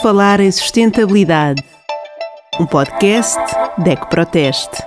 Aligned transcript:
Falar 0.00 0.38
em 0.38 0.50
Sustentabilidade, 0.52 1.60
um 2.60 2.64
podcast 2.64 3.36
DEC 3.78 4.08
Proteste. 4.08 4.80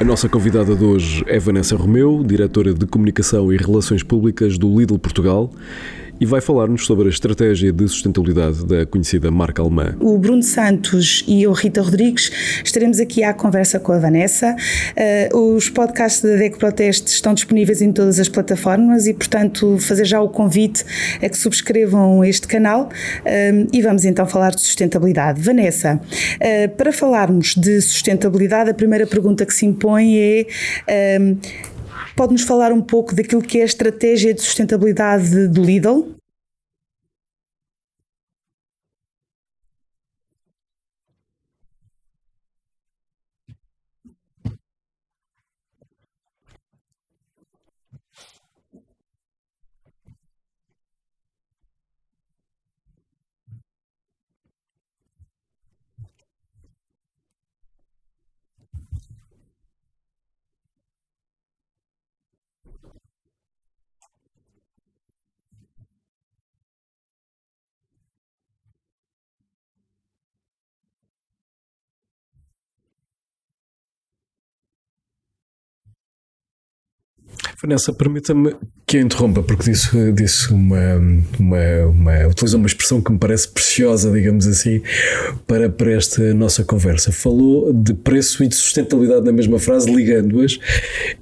A 0.00 0.04
nossa 0.04 0.28
convidada 0.28 0.74
de 0.74 0.84
hoje 0.84 1.24
é 1.28 1.38
Vanessa 1.38 1.76
Romeu, 1.76 2.24
diretora 2.24 2.74
de 2.74 2.84
Comunicação 2.84 3.52
e 3.52 3.56
Relações 3.56 4.02
Públicas 4.02 4.58
do 4.58 4.76
Lidl 4.76 4.98
Portugal 4.98 5.48
e 6.20 6.26
vai 6.26 6.40
falar-nos 6.40 6.86
sobre 6.86 7.06
a 7.06 7.10
estratégia 7.10 7.72
de 7.72 7.88
sustentabilidade 7.88 8.64
da 8.64 8.86
conhecida 8.86 9.30
marca 9.30 9.62
alemã. 9.62 9.94
O 10.00 10.16
Bruno 10.18 10.42
Santos 10.42 11.24
e 11.26 11.42
eu, 11.42 11.52
Rita 11.52 11.82
Rodrigues, 11.82 12.30
estaremos 12.64 13.00
aqui 13.00 13.22
à 13.22 13.32
conversa 13.32 13.80
com 13.80 13.92
a 13.92 13.98
Vanessa. 13.98 14.54
Uh, 15.32 15.54
os 15.54 15.68
podcasts 15.68 16.22
da 16.22 16.36
DEC 16.36 16.58
Proteste 16.58 17.08
estão 17.08 17.34
disponíveis 17.34 17.82
em 17.82 17.92
todas 17.92 18.18
as 18.18 18.28
plataformas 18.28 19.06
e, 19.06 19.14
portanto, 19.14 19.78
fazer 19.78 20.04
já 20.04 20.20
o 20.20 20.28
convite 20.28 20.84
a 21.22 21.28
que 21.28 21.36
subscrevam 21.36 22.24
este 22.24 22.46
canal 22.46 22.84
uh, 22.84 23.68
e 23.72 23.82
vamos 23.82 24.04
então 24.04 24.26
falar 24.26 24.50
de 24.50 24.60
sustentabilidade. 24.60 25.40
Vanessa, 25.40 26.00
uh, 26.00 26.68
para 26.76 26.92
falarmos 26.92 27.54
de 27.54 27.80
sustentabilidade, 27.80 28.70
a 28.70 28.74
primeira 28.74 29.06
pergunta 29.06 29.44
que 29.44 29.52
se 29.52 29.66
impõe 29.66 30.16
é 30.16 30.46
Pode-nos 32.16 32.42
falar 32.42 32.72
um 32.72 32.80
pouco 32.80 33.14
daquilo 33.14 33.42
que 33.42 33.58
é 33.58 33.62
a 33.62 33.64
estratégia 33.64 34.32
de 34.32 34.40
sustentabilidade 34.40 35.48
do 35.48 35.62
Lidl? 35.62 36.14
Vanessa, 77.64 77.94
permita-me 77.94 78.54
que 78.86 78.98
eu 78.98 79.00
interrompa, 79.00 79.42
porque 79.42 79.70
disse, 79.70 80.12
disse 80.12 80.52
uma, 80.52 80.96
uma, 81.38 81.86
uma, 81.86 82.26
utilizou 82.28 82.58
uma 82.58 82.66
expressão 82.66 83.00
que 83.00 83.10
me 83.10 83.18
parece 83.18 83.48
preciosa, 83.48 84.10
digamos 84.12 84.46
assim, 84.46 84.82
para, 85.46 85.70
para 85.70 85.92
esta 85.92 86.34
nossa 86.34 86.62
conversa. 86.64 87.10
Falou 87.10 87.72
de 87.72 87.94
preço 87.94 88.44
e 88.44 88.48
de 88.48 88.54
sustentabilidade 88.54 89.24
na 89.24 89.32
mesma 89.32 89.58
frase, 89.58 89.90
ligando-as, 89.90 90.58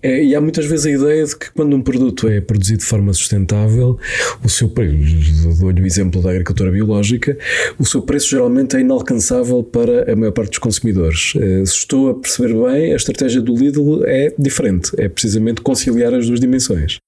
é, 0.02 0.24
e 0.24 0.34
há 0.34 0.40
muitas 0.40 0.66
vezes 0.66 0.86
a 0.86 0.90
ideia 0.90 1.24
de 1.24 1.36
que 1.36 1.52
quando 1.52 1.76
um 1.76 1.80
produto 1.80 2.28
é 2.28 2.40
produzido 2.40 2.80
de 2.80 2.84
forma 2.84 3.12
sustentável, 3.12 3.96
o 4.44 4.48
seu 4.48 4.68
preço, 4.68 5.60
dou-lhe 5.60 5.82
o 5.82 5.86
exemplo 5.86 6.20
da 6.20 6.30
agricultura 6.30 6.70
biológica, 6.70 7.38
o 7.78 7.84
seu 7.84 8.02
preço 8.02 8.28
geralmente 8.28 8.76
é 8.76 8.80
inalcançável 8.80 9.62
para 9.62 10.12
a 10.12 10.16
maior 10.16 10.32
parte 10.32 10.50
dos 10.50 10.58
consumidores. 10.58 11.34
Eh, 11.36 11.64
se 11.64 11.74
estou 11.74 12.10
a 12.10 12.14
perceber 12.14 12.54
bem, 12.54 12.92
a 12.92 12.96
estratégia 12.96 13.40
do 13.40 13.54
Lidl 13.54 14.04
é 14.04 14.34
diferente, 14.36 14.90
é 14.98 15.08
precisamente 15.08 15.60
conciliar 15.60 16.12
as 16.12 16.26
duas 16.26 16.31
dimensões. 16.40 16.98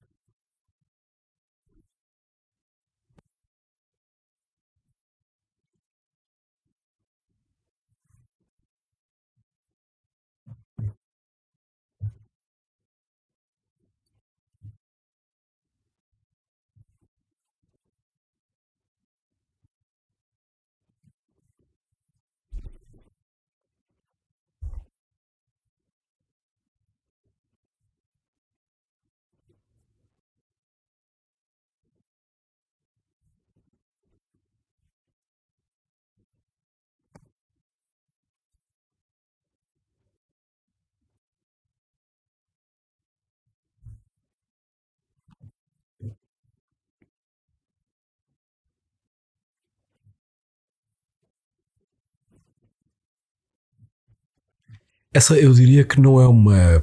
Essa 55.14 55.38
eu 55.38 55.52
diria 55.54 55.84
que 55.84 56.00
não 56.00 56.20
é 56.20 56.26
uma 56.26 56.82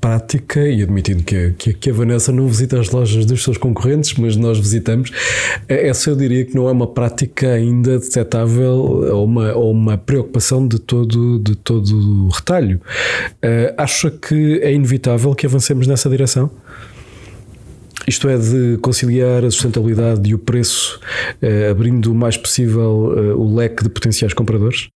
prática, 0.00 0.66
e 0.66 0.82
admitindo 0.82 1.22
que, 1.22 1.52
que, 1.52 1.72
que, 1.74 1.90
a 1.90 1.92
Vanessa 1.92 2.32
não 2.32 2.48
visita 2.48 2.80
as 2.80 2.90
lojas 2.90 3.26
dos 3.26 3.44
seus 3.44 3.58
concorrentes, 3.58 4.14
mas 4.14 4.34
nós 4.34 4.58
visitamos, 4.58 5.12
essa 5.68 6.10
eu 6.10 6.16
diria 6.16 6.44
que 6.44 6.54
não 6.54 6.68
é 6.68 6.72
uma 6.72 6.86
prática 6.86 7.52
ainda 7.52 7.98
detectável 7.98 8.72
ou 8.72 9.24
uma, 9.24 9.52
ou 9.52 9.70
uma 9.70 9.98
preocupação 9.98 10.66
de 10.66 10.78
todo, 10.78 11.38
de 11.38 11.54
todo 11.54 12.26
o 12.26 12.28
retalho. 12.28 12.80
Uh, 13.36 13.74
acha 13.76 14.10
que 14.10 14.58
é 14.62 14.72
inevitável 14.72 15.34
que 15.34 15.46
avancemos 15.46 15.86
nessa 15.86 16.08
direção? 16.08 16.50
Isto 18.08 18.28
é 18.28 18.38
de 18.38 18.78
conciliar 18.78 19.44
a 19.44 19.50
sustentabilidade 19.50 20.28
e 20.28 20.34
o 20.34 20.38
preço, 20.38 20.98
uh, 21.42 21.70
abrindo 21.70 22.10
o 22.10 22.14
mais 22.14 22.36
possível 22.36 23.12
uh, 23.14 23.38
o 23.38 23.54
leque 23.54 23.84
de 23.84 23.90
potenciais 23.90 24.32
compradores? 24.32 24.88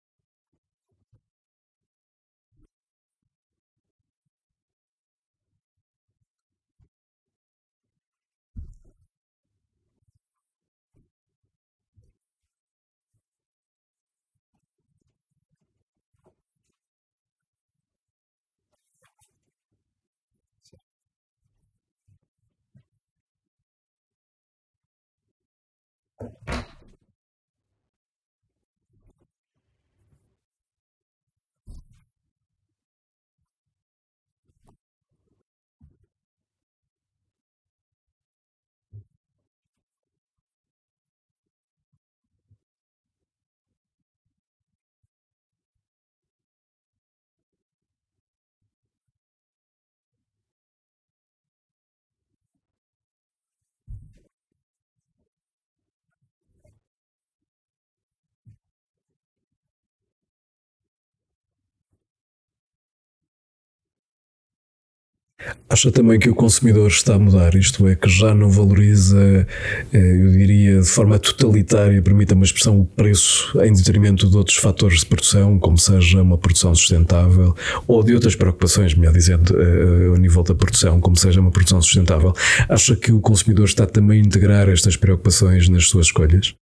Acha 65.67 65.91
também 65.91 66.19
que 66.19 66.29
o 66.29 66.35
consumidor 66.35 66.87
está 66.87 67.15
a 67.15 67.19
mudar, 67.19 67.55
isto 67.55 67.87
é, 67.87 67.95
que 67.95 68.07
já 68.07 68.33
não 68.33 68.49
valoriza, 68.49 69.45
eh, 69.91 70.21
eu 70.21 70.31
diria, 70.31 70.79
de 70.79 70.87
forma 70.87 71.19
totalitária, 71.19 72.01
permita-me 72.01 72.41
a 72.41 72.45
expressão, 72.45 72.79
o 72.79 72.85
preço 72.85 73.59
em 73.61 73.73
detrimento 73.73 74.29
de 74.29 74.37
outros 74.37 74.57
fatores 74.57 74.99
de 75.01 75.07
produção, 75.07 75.59
como 75.59 75.77
seja 75.77 76.21
uma 76.21 76.37
produção 76.37 76.73
sustentável, 76.73 77.53
ou 77.87 78.03
de 78.03 78.13
outras 78.13 78.35
preocupações, 78.35 78.93
melhor 78.93 79.13
dizendo, 79.13 79.53
eh, 79.59 80.07
ao 80.07 80.17
nível 80.17 80.43
da 80.43 80.55
produção, 80.55 81.01
como 81.01 81.17
seja 81.17 81.41
uma 81.41 81.51
produção 81.51 81.81
sustentável. 81.81 82.33
Acha 82.69 82.95
que 82.95 83.11
o 83.11 83.19
consumidor 83.19 83.65
está 83.65 83.85
também 83.85 84.21
a 84.21 84.23
integrar 84.23 84.69
estas 84.69 84.95
preocupações 84.95 85.67
nas 85.67 85.87
suas 85.87 86.05
escolhas? 86.07 86.55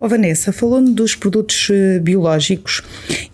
Oh, 0.00 0.06
Vanessa, 0.06 0.52
falando 0.52 0.92
dos 0.92 1.16
produtos 1.16 1.70
uh, 1.70 2.00
biológicos, 2.00 2.82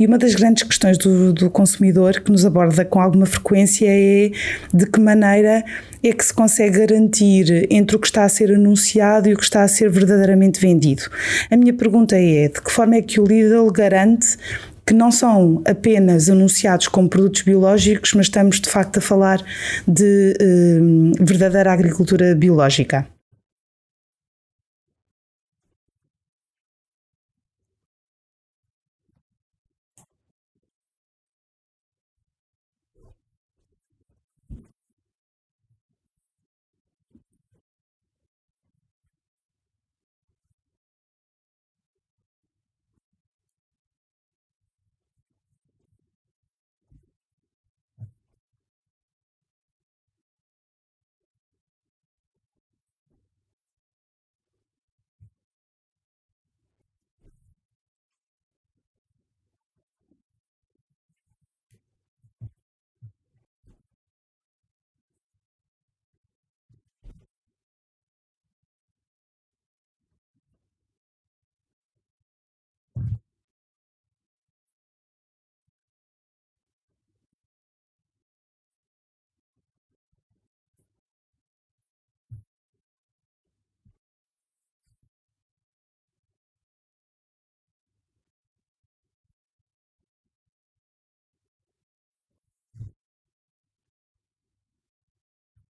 e 0.00 0.06
uma 0.06 0.16
das 0.16 0.34
grandes 0.34 0.62
questões 0.62 0.96
do, 0.96 1.30
do, 1.30 1.50
consumidor 1.50 2.22
que 2.22 2.32
nos 2.32 2.46
aborda 2.46 2.86
com 2.86 3.02
alguma 3.02 3.26
frequência 3.26 3.84
é 3.86 4.30
de 4.72 4.86
que 4.86 4.98
maneira 4.98 5.62
é 6.02 6.10
que 6.10 6.24
se 6.24 6.32
consegue 6.32 6.78
garantir 6.78 7.66
entre 7.70 7.96
o 7.96 7.98
que 7.98 8.06
está 8.06 8.24
a 8.24 8.30
ser 8.30 8.50
anunciado 8.50 9.28
e 9.28 9.34
o 9.34 9.36
que 9.36 9.42
está 9.42 9.62
a 9.62 9.68
ser 9.68 9.90
verdadeiramente 9.90 10.58
vendido. 10.58 11.02
A 11.50 11.56
minha 11.58 11.74
pergunta 11.74 12.16
é: 12.16 12.48
de 12.48 12.62
que 12.62 12.72
forma 12.72 12.96
é 12.96 13.02
que 13.02 13.20
o 13.20 13.26
Lidl 13.26 13.70
garante 13.70 14.38
que 14.86 14.94
não 14.94 15.12
são 15.12 15.60
apenas 15.66 16.30
anunciados 16.30 16.88
como 16.88 17.10
produtos 17.10 17.42
biológicos, 17.42 18.14
mas 18.14 18.24
estamos 18.24 18.58
de 18.58 18.70
facto 18.70 18.96
a 18.96 19.00
falar 19.02 19.44
de 19.86 20.34
uh, 20.40 21.24
verdadeira 21.24 21.70
agricultura 21.70 22.34
biológica? 22.34 23.06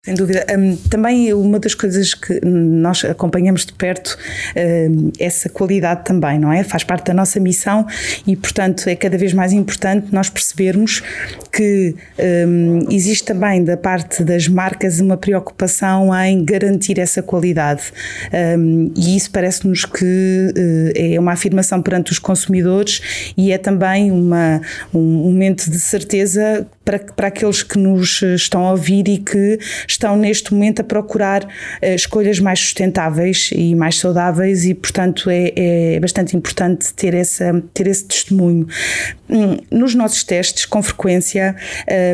Sem 0.05 0.15
dúvida. 0.15 0.45
Um, 0.53 0.75
também 0.75 1.33
uma 1.33 1.57
das 1.57 1.73
coisas 1.73 2.13
que 2.13 2.41
nós 2.44 3.05
acompanhamos 3.05 3.65
de 3.65 3.71
perto, 3.71 4.17
um, 4.91 5.13
essa 5.17 5.47
qualidade 5.47 6.03
também, 6.03 6.38
não 6.38 6.51
é? 6.51 6.61
Faz 6.61 6.83
parte 6.83 7.05
da 7.05 7.13
nossa 7.13 7.39
missão 7.39 7.88
e, 8.27 8.35
portanto, 8.35 8.85
é 8.89 8.97
cada 8.97 9.17
vez 9.17 9.31
mais 9.31 9.53
importante 9.53 10.07
nós 10.11 10.29
percebermos 10.29 11.01
que 11.53 11.95
um, 12.45 12.79
existe 12.91 13.23
também 13.23 13.63
da 13.63 13.77
parte 13.77 14.25
das 14.25 14.45
marcas 14.45 15.00
uma 15.00 15.15
preocupação 15.15 16.13
em 16.13 16.44
garantir 16.44 17.00
essa 17.00 17.23
qualidade. 17.23 17.83
e 18.97 19.15
isso 19.15 19.31
parece-nos 19.31 19.85
que 19.85 20.03
uh, 20.03 20.91
é 20.95 21.17
uma 21.17 21.31
afirmação 21.31 21.81
perante 21.81 22.11
os 22.11 22.19
consumidores 22.19 23.33
e 23.38 23.53
é 23.53 23.57
também 23.57 24.11
uma, 24.11 24.59
um 24.94 25.00
momento 25.00 25.71
de 25.71 25.79
certeza 25.79 26.67
para, 26.83 27.00
para 27.00 27.27
aqueles 27.27 27.63
que 27.63 27.77
nos 27.77 28.21
estão 28.21 28.67
a 28.67 28.71
ouvir 28.71 29.07
e 29.07 29.17
que 29.17 29.57
estão 29.94 30.16
neste 30.16 30.54
momento 30.54 30.81
a 30.81 30.84
procurar 30.84 31.44
uh, 31.44 31.95
escolhas 31.95 32.40
mais 32.40 32.60
sustentáveis 32.60 33.50
e 33.54 33.75
mais 33.75 33.98
saudáveis 34.00 34.66
e, 34.66 34.74
portanto, 34.74 35.30
é, 35.30 35.95
é 35.95 36.00
bastante 36.00 36.36
importante 36.36 36.94
ter, 36.94 37.13
essa, 37.13 37.63
ter 37.74 37.88
esse 37.88 38.06
testemunho. 38.06 38.68
Hum, 39.30 39.57
nos 39.72 39.95
nossos 39.95 40.24
testes, 40.24 40.66
com 40.66 40.81
frequência, 40.84 41.56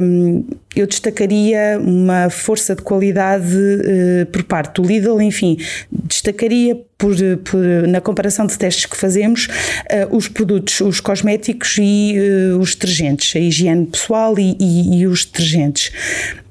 um, 0.02 0.46
eu 0.76 0.86
destacaria 0.86 1.80
uma 1.81 2.30
força 2.30 2.76
de 2.76 2.81
qualidade 2.81 3.54
uh, 3.54 4.25
por 4.28 4.44
parte 4.44 4.82
do 4.82 4.88
Lidl, 4.88 5.22
enfim, 5.22 5.58
destacaria 5.92 6.75
por, 6.98 7.16
por, 7.44 7.60
na 7.88 8.00
comparação 8.00 8.46
de 8.46 8.58
testes 8.58 8.86
que 8.86 8.96
fazemos 8.96 9.48
uh, 9.48 10.16
os 10.16 10.28
produtos, 10.28 10.80
os 10.82 11.00
cosméticos 11.00 11.78
e 11.80 12.16
uh, 12.54 12.60
os 12.60 12.75
detergentes, 12.75 13.36
a 13.36 13.40
higiene 13.40 13.86
pessoal 13.88 14.38
e, 14.38 14.56
e, 14.60 15.00
e 15.00 15.08
os 15.08 15.25
detergentes. 15.25 15.92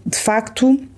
De 0.05 0.17
facto, 0.17 0.71
eh, 0.73 0.98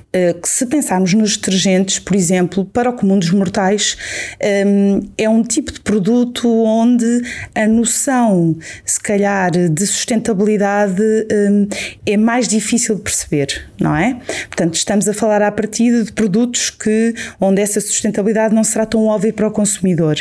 que 0.41 0.47
se 0.47 0.65
pensarmos 0.65 1.13
nos 1.13 1.37
detergentes, 1.37 1.97
por 1.97 2.15
exemplo, 2.15 2.65
para 2.65 2.89
o 2.89 2.93
comum 2.93 3.17
dos 3.17 3.31
mortais, 3.31 3.97
ehm, 4.41 4.99
é 5.17 5.29
um 5.29 5.41
tipo 5.41 5.71
de 5.71 5.79
produto 5.79 6.49
onde 6.65 7.21
a 7.55 7.65
noção, 7.65 8.57
se 8.85 8.99
calhar, 8.99 9.51
de 9.51 9.87
sustentabilidade 9.87 11.01
ehm, 11.29 11.67
é 12.05 12.17
mais 12.17 12.47
difícil 12.49 12.95
de 12.95 13.01
perceber, 13.01 13.69
não 13.79 13.95
é? 13.95 14.19
Portanto, 14.47 14.75
estamos 14.75 15.07
a 15.07 15.13
falar 15.13 15.41
à 15.41 15.51
partida 15.51 16.03
de 16.03 16.11
produtos 16.11 16.69
que, 16.69 17.13
onde 17.39 17.61
essa 17.61 17.79
sustentabilidade 17.79 18.53
não 18.53 18.65
será 18.65 18.85
tão 18.85 19.05
óbvia 19.05 19.31
para 19.31 19.47
o 19.47 19.51
consumidor. 19.51 20.15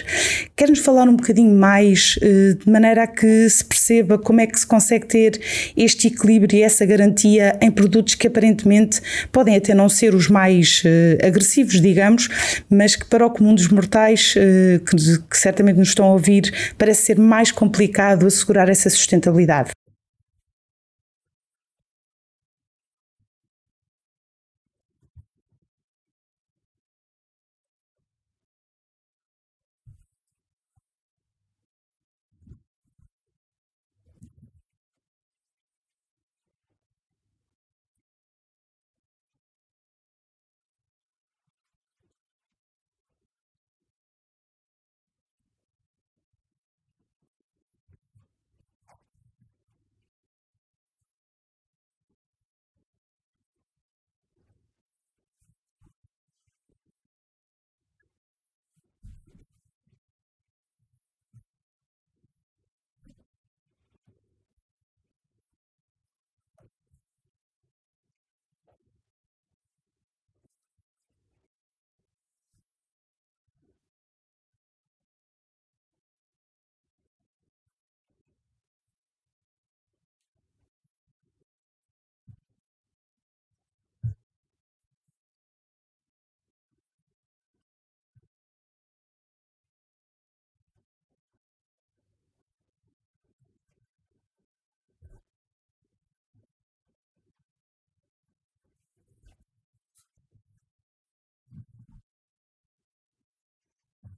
Quer-nos 0.54 0.78
falar 0.78 1.08
um 1.08 1.16
bocadinho 1.16 1.54
mais, 1.54 2.16
eh, 2.22 2.54
de 2.64 2.70
maneira 2.70 3.04
a 3.04 3.06
que 3.08 3.48
se 3.50 3.64
perceba 3.64 4.18
como 4.18 4.40
é 4.40 4.46
que 4.46 4.58
se 4.58 4.66
consegue 4.66 5.06
ter 5.06 5.40
este 5.76 6.06
equilíbrio 6.06 6.58
e 6.58 6.62
essa 6.62 6.86
garantia 6.86 7.58
em 7.60 7.70
produtos 7.70 8.14
que 8.14 8.28
aparentemente 8.28 9.00
podem 9.32 9.56
até 9.56 9.74
não 9.74 9.79
ser 9.88 10.14
os 10.14 10.28
mais 10.28 10.82
uh, 10.84 11.26
agressivos, 11.26 11.80
digamos, 11.80 12.28
mas 12.68 12.96
que 12.96 13.04
para 13.04 13.26
o 13.26 13.30
comum 13.30 13.54
dos 13.54 13.68
mortais, 13.68 14.34
uh, 14.36 14.80
que, 14.84 14.96
que 14.96 15.38
certamente 15.38 15.76
nos 15.76 15.88
estão 15.88 16.06
a 16.06 16.12
ouvir, 16.12 16.52
parece 16.76 17.06
ser 17.06 17.18
mais 17.18 17.50
complicado 17.50 18.26
assegurar 18.26 18.68
essa 18.68 18.90
sustentabilidade. 18.90 19.70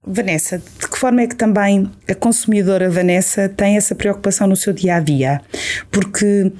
Vanessa, 0.04 0.58
de 0.58 0.88
que 0.88 0.98
forma 0.98 1.22
é 1.22 1.28
que 1.28 1.36
também 1.36 1.88
a 2.08 2.14
consumidora 2.14 2.90
Vanessa 2.90 3.48
tem 3.48 3.76
essa 3.76 3.94
preocupação 3.94 4.48
no 4.48 4.56
seu 4.56 4.72
dia 4.72 4.96
a 4.96 5.00
dia? 5.00 5.40
Porque 5.92 6.50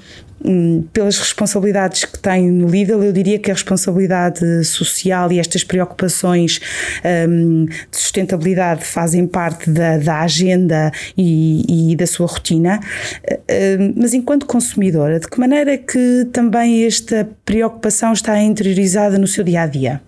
hum, 0.45 0.85
pelas 0.93 1.19
responsabilidades 1.19 2.05
que 2.05 2.17
tem 2.19 2.49
no 2.49 2.69
Lidl, 2.69 3.03
eu 3.03 3.11
diria 3.11 3.37
que 3.37 3.51
a 3.51 3.53
responsabilidade 3.53 4.63
social 4.63 5.29
e 5.29 5.39
estas 5.39 5.61
preocupações 5.61 6.61
um, 7.27 7.65
de 7.65 7.75
sustentabilidade 7.91 8.85
fazem 8.85 9.27
parte 9.27 9.69
da, 9.69 9.97
da 9.97 10.21
agenda 10.21 10.89
e, 11.17 11.91
e, 11.91 11.95
da 11.97 12.07
sua 12.07 12.27
rotina. 12.27 12.79
Uh, 13.29 13.93
mas 13.97 14.13
enquanto 14.13 14.45
consumidora, 14.45 15.19
de 15.19 15.27
que 15.27 15.37
maneira 15.37 15.73
é 15.73 15.77
que 15.77 16.29
também 16.31 16.85
esta 16.85 17.27
preocupação 17.43 18.13
está 18.13 18.41
interiorizada 18.41 19.19
no 19.19 19.27
seu 19.27 19.43
dia 19.43 19.63
a 19.63 19.67
dia? 19.67 20.01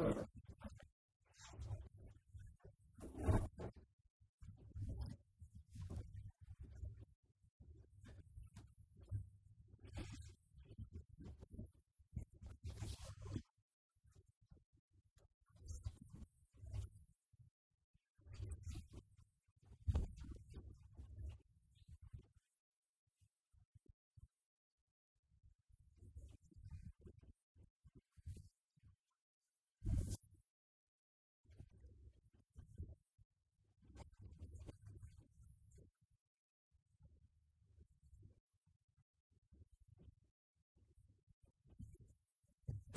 Okay. 0.00 0.33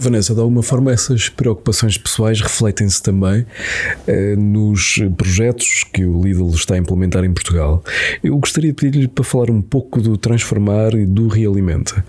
Vanessa, 0.07 0.33
de 0.33 0.39
alguma 0.39 0.63
forma 0.63 0.93
essas 0.93 1.27
preocupações 1.27 1.97
pessoais 1.97 2.39
refletem-se 2.39 3.03
também 3.03 3.45
eh, 4.07 4.37
nos 4.37 4.99
projetos 5.17 5.83
que 5.93 6.05
o 6.05 6.23
Lidl 6.23 6.49
está 6.51 6.75
a 6.75 6.77
implementar 6.77 7.25
em 7.25 7.33
Portugal. 7.33 7.83
Eu 8.23 8.37
gostaria 8.37 8.71
de 8.71 8.75
pedir-lhe 8.75 9.07
para 9.09 9.25
falar 9.25 9.49
um 9.49 9.61
pouco 9.61 10.01
do 10.01 10.17
Transformar 10.17 10.93
e 10.93 11.05
do 11.05 11.27
Realimenta. 11.27 12.05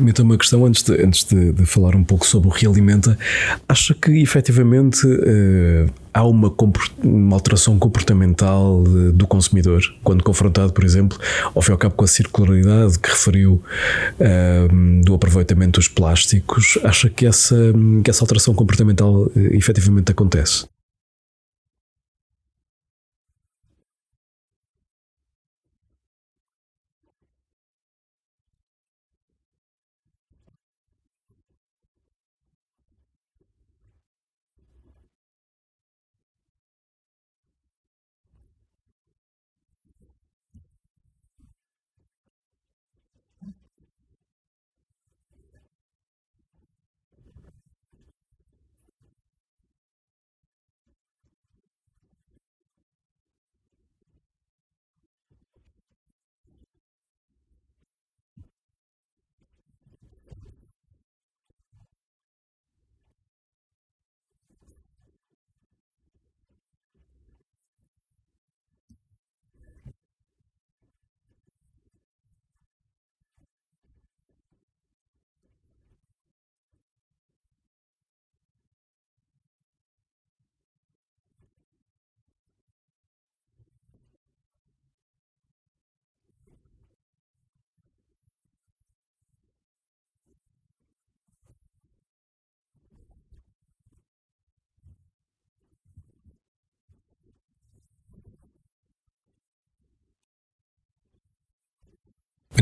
Permita-me 0.00 0.30
uma 0.30 0.38
questão 0.38 0.64
antes, 0.64 0.82
de, 0.82 0.94
antes 0.94 1.24
de, 1.24 1.52
de, 1.52 1.66
falar 1.66 1.94
um 1.94 2.02
pouco 2.02 2.26
sobre 2.26 2.48
o 2.48 2.50
Realimenta. 2.50 3.18
Acha 3.68 3.92
que 3.92 4.10
efetivamente 4.22 5.06
uh, 5.06 5.92
há 6.14 6.24
uma, 6.26 6.50
uma, 7.04 7.36
alteração 7.36 7.78
comportamental 7.78 8.82
de, 8.82 9.12
do 9.12 9.26
consumidor 9.26 9.82
quando 10.02 10.24
confrontado, 10.24 10.72
por 10.72 10.84
exemplo, 10.84 11.18
ao 11.54 11.60
fim 11.60 11.72
e 11.72 11.74
ao 11.74 11.78
cabo 11.78 11.96
com 11.96 12.04
a 12.06 12.08
circularidade 12.08 12.98
que 12.98 13.10
referiu 13.10 13.62
uh, 14.18 15.04
do 15.04 15.12
aproveitamento 15.12 15.78
dos 15.78 15.86
plásticos? 15.86 16.78
Acha 16.82 17.10
que 17.10 17.26
essa, 17.26 17.54
que 18.02 18.08
essa 18.08 18.24
alteração 18.24 18.54
comportamental 18.54 19.30
efetivamente 19.36 20.12
acontece? 20.12 20.64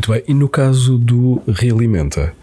Muito 0.08 0.12
bem. 0.12 0.22
E 0.26 0.34
no 0.34 0.48
caso 0.48 0.98
do 0.98 1.42
Realimenta? 1.46 2.34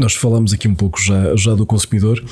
Nós 0.00 0.14
falamos 0.14 0.54
aqui 0.54 0.66
um 0.66 0.74
pouco 0.74 0.98
já, 0.98 1.36
já 1.36 1.54
do 1.54 1.66
consumidor 1.66 2.24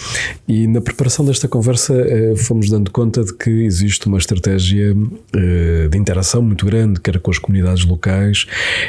e 0.48 0.66
na 0.66 0.81
preparação 0.81 1.22
desta 1.22 1.46
conversa 1.46 1.94
eh, 1.94 2.35
fomos 2.35 2.70
dando 2.70 2.90
conta 2.90 3.22
de 3.22 3.35
que 3.35 3.50
existe 3.50 4.07
uma 4.07 4.16
estratégia 4.16 4.96
eh, 5.37 5.87
de 5.87 5.98
interação 5.98 6.40
muito 6.40 6.64
grande, 6.64 6.98
quer 6.98 7.20
com 7.20 7.31
as 7.31 7.38
comunidades 7.38 7.85
locais, 7.85 8.46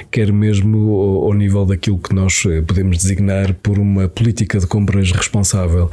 quer 0.09 0.31
mesmo 0.31 0.91
ao, 0.91 1.25
ao 1.25 1.33
nível 1.33 1.65
daquilo 1.65 1.97
que 1.97 2.15
nós 2.15 2.41
eh, 2.45 2.61
podemos 2.61 2.99
designar 2.99 3.53
por 3.55 3.77
uma 3.77 4.07
política 4.07 4.57
de 4.57 4.65
compras 4.65 5.11
responsável. 5.11 5.91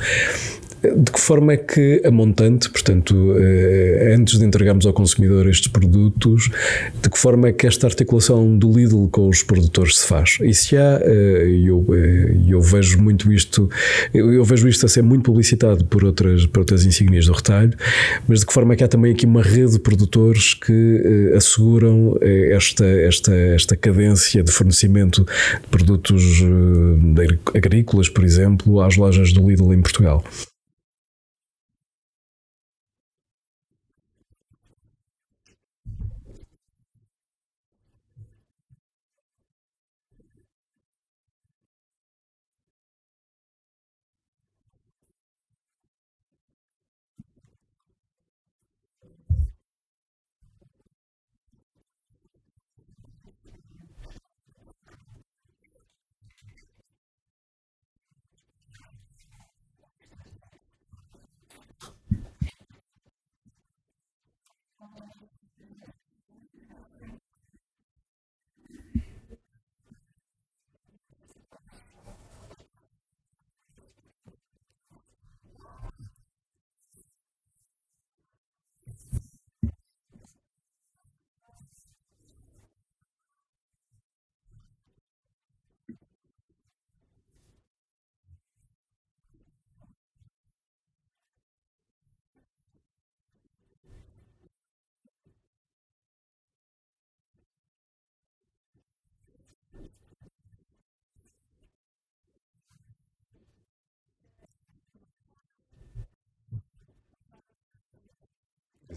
De 0.82 1.10
que 1.10 1.20
forma 1.20 1.54
é 1.54 1.56
que 1.56 2.02
a 2.04 2.10
montante, 2.10 2.70
portanto, 2.70 3.34
eh, 3.38 4.14
antes 4.14 4.38
de 4.38 4.44
entregarmos 4.44 4.84
ao 4.84 4.92
consumidor 4.92 5.48
estes 5.48 5.68
produtos, 5.68 6.50
de 7.02 7.08
que 7.08 7.18
forma 7.18 7.48
é 7.48 7.52
que 7.52 7.66
esta 7.66 7.86
articulação 7.86 8.56
do 8.56 8.70
Lidl 8.70 9.08
com 9.08 9.28
os 9.28 9.42
produtores 9.42 9.98
se 9.98 10.06
faz? 10.06 10.38
E 10.42 10.52
se 10.52 10.76
há, 10.76 11.00
eh, 11.02 11.62
eu, 11.64 11.84
eh, 11.92 12.36
eu 12.48 12.60
vejo 12.60 13.00
muito 13.00 13.32
isto, 13.32 13.70
eu 14.12 14.44
vejo 14.44 14.68
isto 14.68 14.84
a 14.84 14.88
ser 14.88 15.02
muito 15.02 15.24
publicitado 15.24 15.84
por 15.86 16.04
outras, 16.04 16.44
por 16.46 16.60
outras 16.60 16.84
insígnias 16.84 17.26
do 17.26 17.32
retalho, 17.32 17.72
mas 18.28 18.40
de 18.40 18.46
que 18.46 18.52
forma 18.52 18.74
é 18.74 18.76
que 18.76 18.84
há 18.84 18.88
também 18.88 19.12
aqui 19.12 19.24
uma 19.24 19.42
rede 19.42 19.72
de 19.72 19.78
produtores 19.78 20.54
que 20.54 21.32
asseguram 21.34 22.18
esta, 22.20 22.84
esta, 22.84 23.34
esta 23.34 23.76
cadência 23.76 24.42
de 24.42 24.52
fornecimento 24.52 25.24
de 25.24 25.68
produtos 25.70 26.42
agrícolas, 27.54 28.08
por 28.08 28.24
exemplo, 28.24 28.80
às 28.80 28.96
lojas 28.96 29.32
do 29.32 29.48
Lidl 29.48 29.72
em 29.72 29.80
Portugal? 29.80 30.22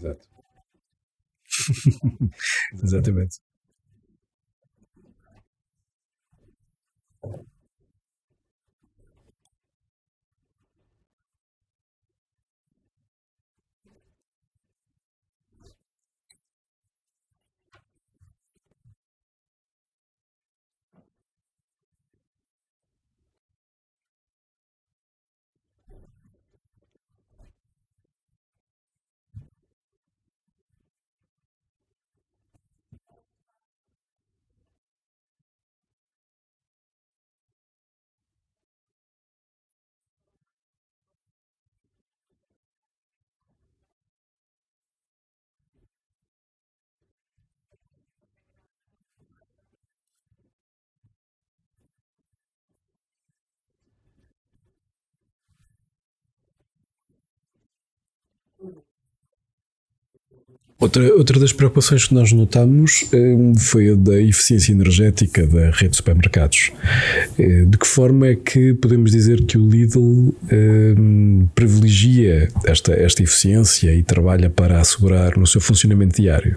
Exato. 0.00 0.28
Exatamente. 2.72 3.40
Outra, 60.80 61.14
outra 61.14 61.38
das 61.38 61.52
preocupações 61.52 62.06
que 62.06 62.14
nós 62.14 62.32
notamos 62.32 63.04
um, 63.12 63.54
foi 63.54 63.90
a 63.90 63.94
da 63.94 64.18
eficiência 64.18 64.72
energética 64.72 65.46
da 65.46 65.70
rede 65.70 65.90
de 65.90 65.96
supermercados. 65.96 66.72
Uh, 67.38 67.66
de 67.66 67.76
que 67.76 67.86
forma 67.86 68.28
é 68.28 68.34
que 68.34 68.72
podemos 68.72 69.10
dizer 69.10 69.44
que 69.44 69.58
o 69.58 69.68
Lidl 69.68 70.34
um, 70.50 71.46
privilegia 71.54 72.48
esta, 72.64 72.94
esta 72.94 73.22
eficiência 73.22 73.94
e 73.94 74.02
trabalha 74.02 74.48
para 74.48 74.80
assegurar 74.80 75.36
no 75.36 75.46
seu 75.46 75.60
funcionamento 75.60 76.20
diário? 76.20 76.56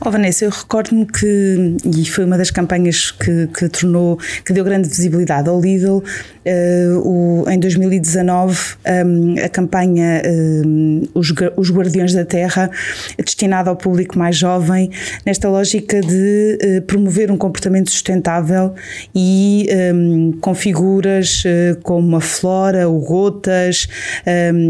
Oh, 0.00 0.12
Vanessa, 0.12 0.44
eu 0.44 0.50
recordo-me 0.50 1.04
que, 1.04 1.76
e 1.84 2.04
foi 2.04 2.24
uma 2.24 2.38
das 2.38 2.52
campanhas 2.52 3.10
que, 3.10 3.48
que 3.48 3.68
tornou, 3.68 4.16
que 4.44 4.52
deu 4.52 4.62
grande 4.62 4.88
visibilidade 4.88 5.48
ao 5.48 5.60
Lidl, 5.60 5.96
uh, 5.96 6.98
o, 7.04 7.50
em 7.50 7.58
2019, 7.58 8.76
um, 9.04 9.44
a 9.44 9.48
campanha 9.48 10.22
um, 10.24 11.02
os, 11.14 11.34
os 11.56 11.72
Guardiões 11.72 12.14
da 12.14 12.24
Terra, 12.24 12.70
destinada 13.18 13.70
ao 13.70 13.76
público 13.76 14.16
mais 14.16 14.36
jovem, 14.36 14.88
nesta 15.26 15.48
lógica 15.48 16.00
de 16.00 16.58
uh, 16.62 16.82
promover 16.82 17.32
um 17.32 17.36
comportamento 17.36 17.90
sustentável 17.90 18.74
e 19.12 19.66
um, 19.92 20.30
com 20.40 20.54
figuras 20.54 21.42
uh, 21.44 21.76
como 21.82 22.14
a 22.14 22.20
Flora, 22.20 22.88
o 22.88 23.00
Gotas, 23.00 23.88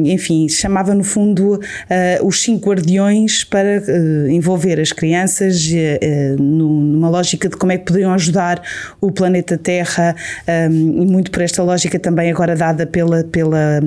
enfim, 0.04 0.48
chamava 0.48 0.94
no 0.94 1.04
fundo 1.04 1.60
os 2.22 2.42
cinco 2.42 2.70
guardiões 2.70 3.44
para 3.44 3.82
envolver 4.30 4.80
as 4.80 4.92
crianças 4.92 5.17
crianças, 5.18 5.68
eh, 5.72 5.98
eh, 6.00 6.36
numa 6.38 7.08
lógica 7.08 7.48
de 7.48 7.56
como 7.56 7.72
é 7.72 7.78
que 7.78 7.84
poderiam 7.84 8.12
ajudar 8.12 8.62
o 9.00 9.10
planeta 9.10 9.58
Terra, 9.58 10.14
e 10.46 10.68
muito 10.68 11.30
por 11.30 11.42
esta 11.42 11.62
lógica 11.62 11.98
também 11.98 12.30
agora 12.30 12.54
dada 12.54 12.86
pela, 12.86 13.24
pela 13.24 13.80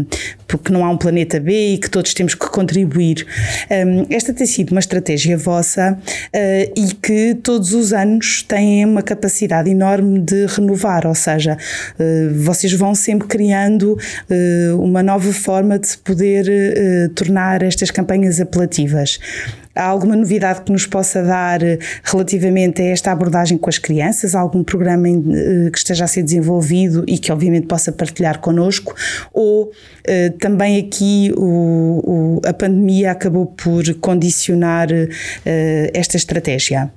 porque 0.48 0.72
não 0.74 0.84
há 0.84 0.90
um 0.90 0.98
planeta 0.98 1.40
B 1.40 1.74
e 1.74 1.78
que 1.78 1.90
todos 1.90 2.14
temos 2.14 2.36
que 2.36 2.46
contribuir. 2.50 3.26
Esta 4.10 4.34
tem 4.34 4.46
sido 4.46 4.72
uma 4.72 4.80
estratégia 4.80 5.38
vossa 5.38 5.98
eh, 6.34 6.70
e 6.76 6.94
que 6.94 7.36
todos 7.36 7.74
os 7.74 7.94
anos 7.94 8.44
têm 8.44 8.86
uma 8.86 9.02
capacidade 9.02 9.70
enorme 9.70 10.20
de 10.20 10.46
renovar, 10.48 11.08
ou 11.08 11.16
seja, 11.16 11.58
vocês 12.44 12.74
vão 12.74 12.94
sempre 12.94 13.28
criando 13.28 13.98
uma 14.78 15.02
nova 15.02 15.32
forma 15.32 15.80
de 15.80 15.88
se 15.88 15.98
poder 15.98 17.10
tornar 17.16 17.64
estas 17.64 17.92
campanhas 17.92 18.42
apelativas. 18.42 19.20
Há 19.76 19.86
alguma 19.86 20.16
novidade 20.16 20.62
que 20.62 20.72
nos 20.72 20.86
possa 20.86 21.24
dar 21.24 21.64
eh, 21.64 21.80
relativamente 22.04 22.82
a 22.82 22.86
esta 22.86 23.12
abordagem 23.12 23.58
com 23.58 23.70
as 23.70 23.78
crianças? 23.78 24.36
Algum 24.36 24.64
programa 24.64 25.08
eh, 25.08 25.70
que 25.72 25.78
esteja 25.78 26.06
a 26.06 26.08
ser 26.08 26.24
desenvolvido 26.24 27.04
e 27.08 27.18
que 27.18 27.32
obviamente 27.32 27.68
possa 27.68 27.92
partilhar 27.92 28.40
connosco? 28.40 28.94
Ou 29.34 29.72
eh, 30.04 30.30
também 30.40 30.80
aqui 30.80 31.32
o, 31.38 31.42
o, 32.04 32.42
a 32.46 32.54
pandemia 32.54 33.12
acabou 33.12 33.46
por 33.46 33.84
condicionar 33.96 34.90
esta 35.94 36.18
estratégia? 36.18 36.92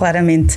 Claramente. 0.00 0.56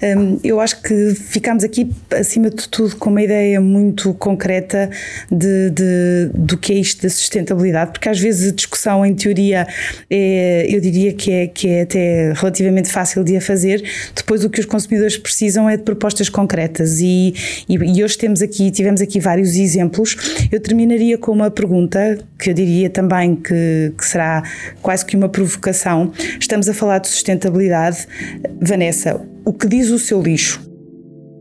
Hum, 0.00 0.38
eu 0.44 0.60
acho 0.60 0.80
que 0.80 1.16
ficámos 1.16 1.64
aqui, 1.64 1.90
acima 2.12 2.48
de 2.48 2.68
tudo, 2.68 2.94
com 2.94 3.10
uma 3.10 3.20
ideia 3.20 3.60
muito 3.60 4.14
concreta 4.14 4.88
de, 5.28 5.70
de, 5.70 6.30
do 6.32 6.56
que 6.56 6.72
é 6.72 6.76
isto 6.76 7.02
da 7.02 7.10
sustentabilidade, 7.10 7.90
porque 7.90 8.08
às 8.08 8.20
vezes 8.20 8.52
a 8.52 8.54
discussão 8.54 9.04
em 9.04 9.12
teoria 9.12 9.66
é, 10.08 10.66
eu 10.68 10.80
diria 10.80 11.12
que 11.12 11.32
é, 11.32 11.46
que 11.48 11.68
é 11.68 11.82
até 11.82 12.32
relativamente 12.36 12.88
fácil 12.88 13.24
de 13.24 13.36
a 13.36 13.40
fazer, 13.40 13.82
depois 14.14 14.44
o 14.44 14.50
que 14.50 14.60
os 14.60 14.66
consumidores 14.66 15.16
precisam 15.16 15.68
é 15.68 15.76
de 15.76 15.82
propostas 15.82 16.28
concretas 16.28 17.00
e, 17.00 17.34
e, 17.68 17.74
e 17.74 18.04
hoje 18.04 18.16
temos 18.16 18.42
aqui, 18.42 18.70
tivemos 18.70 19.00
aqui 19.00 19.18
vários 19.18 19.56
exemplos. 19.56 20.16
Eu 20.52 20.60
terminaria 20.60 21.18
com 21.18 21.32
uma 21.32 21.50
pergunta 21.50 22.18
que 22.38 22.50
eu 22.50 22.54
diria 22.54 22.88
também 22.88 23.34
que, 23.34 23.92
que 23.98 24.04
será 24.06 24.44
quase 24.80 25.04
que 25.04 25.16
uma 25.16 25.28
provocação. 25.28 26.12
Estamos 26.38 26.68
a 26.68 26.74
falar 26.74 26.98
de 26.98 27.08
sustentabilidade. 27.08 28.06
Vanessa, 28.60 28.83
o 29.44 29.52
que 29.52 29.66
diz 29.66 29.90
o 29.90 29.98
seu 29.98 30.22
lixo? 30.22 30.60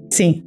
Sim. 0.09 0.43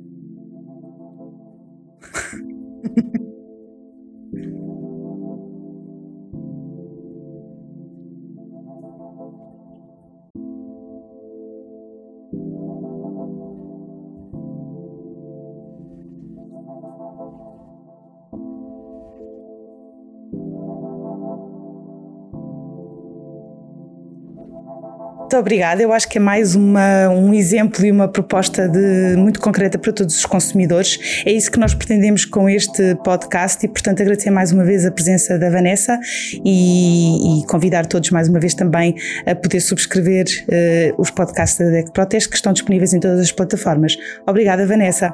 Muito 25.27 25.39
obrigada. 25.39 25.83
Eu 25.83 25.93
acho 25.93 26.09
que 26.09 26.19
é 26.19 26.21
mais 26.21 26.55
uma, 26.55 27.09
um 27.09 27.35
exemplo 27.35 27.85
e 27.85 27.91
uma 27.91 28.07
proposta 28.07 28.69
de, 28.69 29.17
muito 29.17 29.41
concreta 29.41 29.77
para 29.77 29.93
todos 29.93 30.15
os 30.15 30.25
consumidores. 30.25 31.25
É 31.27 31.33
isso 31.33 31.51
que 31.51 31.59
nós 31.59 31.75
pretendemos 31.75 32.25
com 32.25 32.49
este 32.49 32.95
podcast 33.03 33.67
e, 33.67 33.69
portanto, 33.69 34.01
agradecer 34.03 34.31
mais 34.31 34.53
uma 34.53 34.63
vez 34.63 34.87
a 34.87 34.91
presença 34.93 35.37
da 35.37 35.51
Vanessa 35.51 35.99
e, 36.45 37.41
e 37.41 37.47
convidar 37.47 37.87
todos 37.87 38.11
mais 38.11 38.29
uma 38.29 38.39
vez 38.39 38.55
também 38.55 38.95
a 39.27 39.35
poder 39.35 39.59
subscrever 39.59 40.27
uh, 40.27 41.03
os 41.03 41.11
podcasts 41.11 41.59
da 41.59 41.73
DEC 41.73 41.93
Proteste 41.93 42.29
que 42.29 42.37
estão 42.37 42.53
disponíveis 42.53 42.95
em 42.95 43.01
todas 43.01 43.19
as 43.19 43.33
plataformas. 43.33 43.97
Obrigada, 44.29 44.65
Vanessa. 44.65 45.13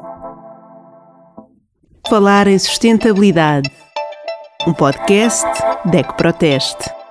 Falar 2.06 2.48
em 2.48 2.58
sustentabilidade. 2.58 3.70
Um 4.66 4.74
podcast 4.74 5.46
DEC 5.86 6.12
Proteste. 6.18 7.01